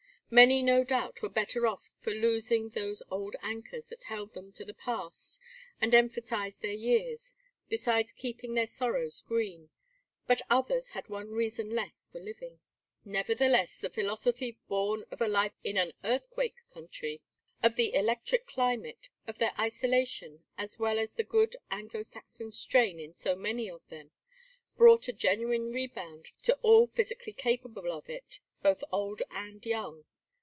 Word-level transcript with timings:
Many 0.33 0.63
no 0.63 0.85
doubt 0.85 1.21
were 1.21 1.27
better 1.27 1.67
off 1.67 1.89
for 1.99 2.11
losing 2.11 2.69
those 2.69 3.03
old 3.11 3.35
anchors 3.41 3.87
that 3.87 4.03
held 4.05 4.33
them 4.33 4.53
to 4.53 4.63
the 4.63 4.73
past 4.73 5.37
and 5.81 5.93
emphasized 5.93 6.61
their 6.61 6.71
years, 6.71 7.35
besides 7.67 8.13
keeping 8.13 8.53
their 8.53 8.65
sorrows 8.65 9.21
green, 9.21 9.71
but 10.27 10.41
others 10.49 10.91
had 10.91 11.09
one 11.09 11.31
reason 11.31 11.71
less 11.71 12.07
for 12.09 12.21
living. 12.21 12.61
Nevertheless 13.03 13.77
the 13.81 13.89
philosophy 13.89 14.57
born 14.69 15.03
of 15.11 15.19
a 15.19 15.27
lifetime 15.27 15.59
in 15.65 15.75
an 15.75 15.91
earthquake 16.05 16.55
country, 16.73 17.19
of 17.61 17.75
the 17.75 17.93
electric 17.93 18.45
climate, 18.47 19.09
of 19.27 19.37
their 19.37 19.53
isolation, 19.59 20.45
as 20.57 20.79
well 20.79 20.97
as 20.97 21.11
the 21.11 21.25
good 21.25 21.57
Anglo 21.69 22.03
Saxon 22.03 22.53
strain 22.53 23.01
in 23.01 23.13
so 23.13 23.35
many 23.35 23.69
of 23.69 23.85
them, 23.89 24.11
brought 24.77 25.09
a 25.09 25.11
genuine 25.11 25.73
rebound 25.73 26.27
to 26.43 26.55
all 26.61 26.87
physically 26.87 27.33
capable 27.33 27.91
of 27.91 28.09
it, 28.09 28.39
both 28.63 28.81
old 28.93 29.21
and 29.31 29.65
young. 29.65 30.05